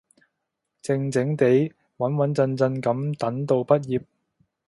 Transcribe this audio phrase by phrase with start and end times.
[0.81, 4.01] 靜靜哋，穩穩陣陣噉等到畢業